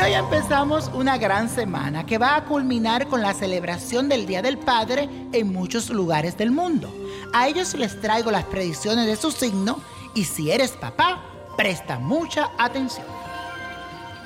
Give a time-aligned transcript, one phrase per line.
[0.00, 5.08] empezamos una gran semana que va a culminar con la celebración del Día del Padre
[5.32, 6.92] en muchos lugares del mundo.
[7.32, 9.80] A ellos les traigo las predicciones de su signo
[10.14, 11.22] y si eres papá,
[11.56, 13.06] presta mucha atención.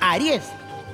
[0.01, 0.45] Aries,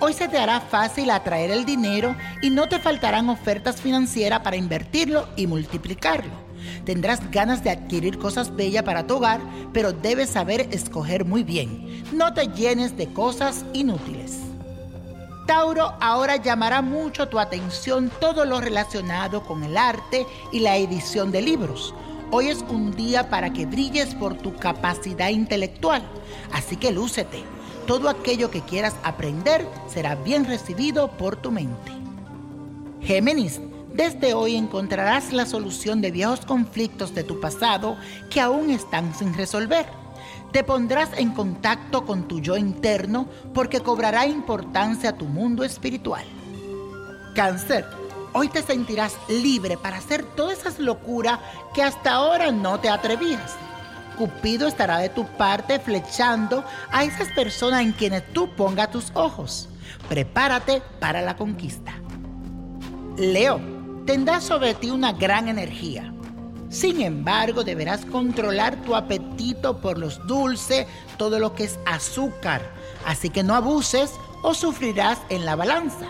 [0.00, 4.56] hoy se te hará fácil atraer el dinero y no te faltarán ofertas financieras para
[4.56, 6.33] invertirlo y multiplicarlo.
[6.84, 9.41] Tendrás ganas de adquirir cosas bellas para tu hogar,
[9.73, 12.05] pero debes saber escoger muy bien.
[12.12, 14.52] No te llenes de cosas inútiles.
[15.46, 21.33] Tauro, ahora llamará mucho tu atención todo lo relacionado con el arte y la edición
[21.33, 21.95] de libros.
[22.30, 26.02] Hoy es un día para que brilles por tu capacidad intelectual,
[26.52, 27.42] así que lúcete.
[27.86, 31.92] Todo aquello que quieras aprender será bien recibido por tu mente.
[33.00, 33.61] Géminis,
[33.92, 37.97] desde hoy encontrarás la solución de viejos conflictos de tu pasado
[38.30, 40.02] que aún están sin resolver.
[40.53, 46.25] Te pondrás en contacto con tu yo interno porque cobrará importancia a tu mundo espiritual.
[47.34, 47.86] Cáncer,
[48.34, 51.39] hoy te sentirás libre para hacer todas esas locuras
[51.73, 53.56] que hasta ahora no te atrevías.
[54.19, 59.70] Cupido estará de tu parte flechando a esas personas en quienes tú pongas tus ojos.
[60.06, 61.95] Prepárate para la conquista.
[63.17, 63.58] Leo,
[64.05, 66.12] tendrá sobre ti una gran energía.
[66.73, 70.87] Sin embargo, deberás controlar tu apetito por los dulces,
[71.19, 72.62] todo lo que es azúcar.
[73.05, 76.06] Así que no abuses o sufrirás en la balanza.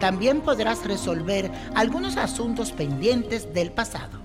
[0.00, 4.18] También podrás resolver algunos asuntos pendientes del pasado.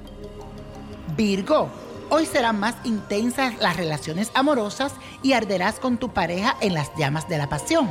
[1.17, 1.67] Virgo,
[2.09, 7.28] hoy serán más intensas las relaciones amorosas y arderás con tu pareja en las llamas
[7.28, 7.89] de la pasión.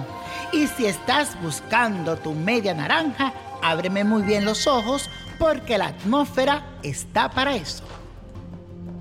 [0.55, 5.09] Y si estás buscando tu media naranja, ábreme muy bien los ojos
[5.39, 7.85] porque la atmósfera está para eso.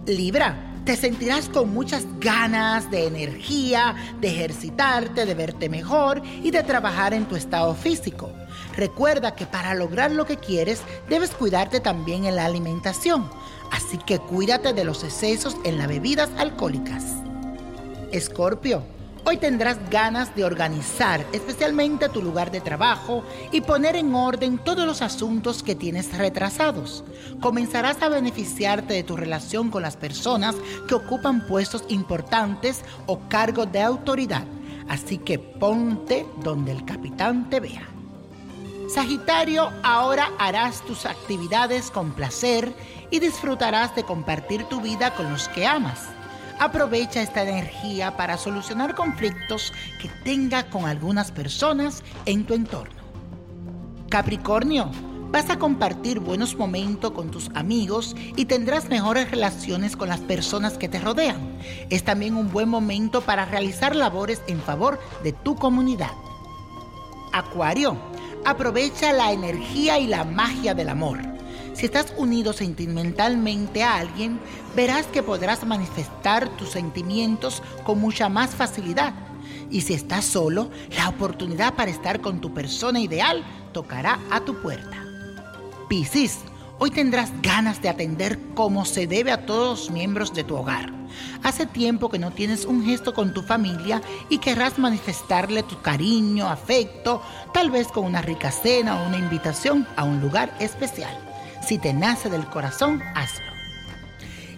[0.06, 6.64] Libra, te sentirás con muchas ganas de energía, de ejercitarte, de verte mejor y de
[6.64, 8.32] trabajar en tu estado físico.
[8.76, 13.30] Recuerda que para lograr lo que quieres debes cuidarte también en la alimentación,
[13.72, 17.04] así que cuídate de los excesos en las bebidas alcohólicas.
[18.12, 18.84] Escorpio,
[19.30, 24.88] Hoy tendrás ganas de organizar especialmente tu lugar de trabajo y poner en orden todos
[24.88, 27.04] los asuntos que tienes retrasados.
[27.40, 30.56] Comenzarás a beneficiarte de tu relación con las personas
[30.88, 34.46] que ocupan puestos importantes o cargos de autoridad.
[34.88, 37.88] Así que ponte donde el capitán te vea.
[38.92, 42.74] Sagitario, ahora harás tus actividades con placer
[43.12, 46.08] y disfrutarás de compartir tu vida con los que amas.
[46.60, 49.72] Aprovecha esta energía para solucionar conflictos
[50.02, 53.00] que tenga con algunas personas en tu entorno.
[54.10, 54.92] Capricornio,
[55.32, 60.78] vas a compartir buenos momentos con tus amigos y tendrás mejores relaciones con las personas
[60.78, 61.58] que te rodean.
[61.90, 66.12] Es también un buen momento para realizar labores en favor de tu comunidad.
[67.32, 67.96] Acuario,
[68.44, 71.29] aprovecha la energía y la magia del amor
[71.80, 74.38] si estás unido sentimentalmente a alguien,
[74.76, 79.14] verás que podrás manifestar tus sentimientos con mucha más facilidad.
[79.72, 84.62] Y si estás solo, la oportunidad para estar con tu persona ideal tocará a tu
[84.62, 85.06] puerta.
[85.88, 86.40] Piscis,
[86.80, 90.92] hoy tendrás ganas de atender como se debe a todos los miembros de tu hogar.
[91.44, 96.50] Hace tiempo que no tienes un gesto con tu familia y querrás manifestarle tu cariño,
[96.50, 97.22] afecto,
[97.54, 101.29] tal vez con una rica cena o una invitación a un lugar especial.
[101.66, 103.52] Si te nace del corazón, hazlo.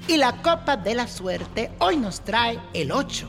[0.08, 3.28] Y la copa de la suerte hoy nos trae el 8.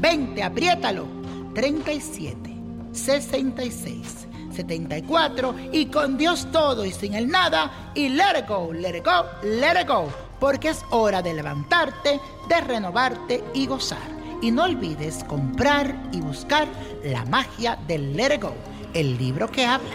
[0.00, 1.06] 20, apriétalo.
[1.54, 2.54] 37,
[2.92, 8.96] 66, 74 y con Dios todo y sin el nada y let it go, let
[8.96, 10.08] it go, let it go.
[10.38, 14.16] Porque es hora de levantarte, de renovarte y gozar.
[14.42, 16.68] Y no olvides comprar y buscar
[17.02, 18.52] la magia del Let It Go,
[18.92, 19.94] el libro que habla.